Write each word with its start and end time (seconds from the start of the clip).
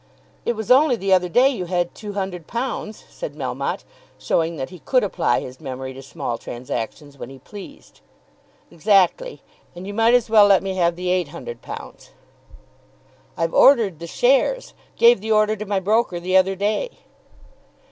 "It 0.45 0.53
was 0.53 0.71
only 0.71 0.95
the 0.95 1.13
other 1.13 1.29
day 1.29 1.49
you 1.49 1.65
had 1.65 1.93
£200," 1.93 2.95
said 3.07 3.35
Melmotte, 3.35 3.83
showing 4.17 4.55
that 4.55 4.71
he 4.71 4.79
could 4.79 5.03
apply 5.03 5.41
his 5.41 5.61
memory 5.61 5.93
to 5.93 6.01
small 6.01 6.39
transactions 6.39 7.19
when 7.19 7.29
he 7.29 7.37
pleased. 7.37 8.01
"Exactly; 8.71 9.43
and 9.75 9.85
you 9.85 9.93
might 9.93 10.15
as 10.15 10.27
well 10.27 10.47
let 10.47 10.63
me 10.63 10.73
have 10.73 10.95
the 10.95 11.09
£800." 11.23 12.09
"I've 13.37 13.53
ordered 13.53 13.99
the 13.99 14.07
shares; 14.07 14.73
gave 14.95 15.21
the 15.21 15.31
order 15.31 15.55
to 15.55 15.67
my 15.67 15.79
broker 15.79 16.19
the 16.19 16.35
other 16.35 16.55
day." 16.55 16.89